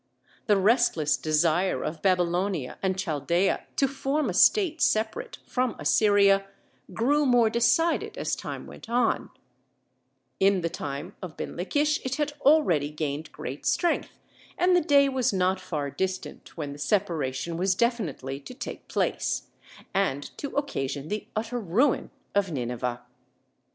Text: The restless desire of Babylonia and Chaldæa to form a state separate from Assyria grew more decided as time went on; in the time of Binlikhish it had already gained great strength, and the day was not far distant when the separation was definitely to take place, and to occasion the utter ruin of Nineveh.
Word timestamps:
The 0.47 0.57
restless 0.57 1.15
desire 1.15 1.83
of 1.83 2.01
Babylonia 2.01 2.79
and 2.81 2.97
Chaldæa 2.97 3.65
to 3.75 3.87
form 3.87 4.31
a 4.31 4.33
state 4.33 4.81
separate 4.81 5.37
from 5.45 5.75
Assyria 5.77 6.47
grew 6.91 7.23
more 7.23 7.51
decided 7.51 8.17
as 8.17 8.35
time 8.35 8.65
went 8.65 8.89
on; 8.89 9.29
in 10.39 10.61
the 10.61 10.71
time 10.71 11.15
of 11.21 11.37
Binlikhish 11.37 12.03
it 12.03 12.15
had 12.15 12.33
already 12.41 12.89
gained 12.89 13.31
great 13.31 13.63
strength, 13.67 14.17
and 14.57 14.75
the 14.75 14.81
day 14.81 15.07
was 15.07 15.31
not 15.31 15.61
far 15.61 15.91
distant 15.91 16.57
when 16.57 16.73
the 16.73 16.79
separation 16.79 17.55
was 17.55 17.75
definitely 17.75 18.39
to 18.39 18.55
take 18.55 18.87
place, 18.87 19.49
and 19.93 20.35
to 20.39 20.49
occasion 20.55 21.09
the 21.09 21.27
utter 21.35 21.59
ruin 21.59 22.09
of 22.33 22.51
Nineveh. 22.51 23.03